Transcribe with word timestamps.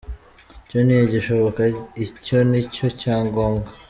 Cyo 0.67 0.79
ntigishoboka, 0.85 1.61
icyo 2.05 2.37
ni 2.49 2.59
cyo 2.73 2.87
cyangombwa.” 3.01 3.69